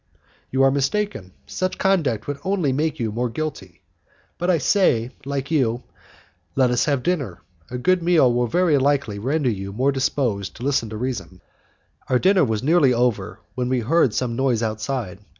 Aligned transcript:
"You 0.49 0.63
are 0.63 0.71
mistaken, 0.71 1.31
such 1.45 1.77
conduct 1.77 2.25
would 2.25 2.39
only 2.43 2.73
make 2.73 2.99
you 2.99 3.11
more 3.11 3.29
guilty. 3.29 3.83
But 4.39 4.49
I 4.49 4.57
say 4.57 5.11
like 5.25 5.51
you, 5.51 5.83
let 6.55 6.71
us 6.71 6.85
have 6.85 7.03
dinner. 7.03 7.43
A 7.69 7.77
good 7.77 8.01
meal 8.01 8.33
will 8.33 8.47
very 8.47 8.79
likely 8.79 9.19
render 9.19 9.51
you 9.51 9.71
more 9.71 9.91
disposed 9.91 10.55
to 10.55 10.63
listen 10.63 10.89
to 10.89 10.97
reason." 10.97 11.39
Our 12.09 12.17
dinner 12.17 12.43
was 12.43 12.63
nearly 12.63 12.95
over, 12.95 13.41
when 13.53 13.69
we 13.69 13.81
heard 13.81 14.15
some 14.15 14.35
noise 14.35 14.63
outside. 14.63 15.19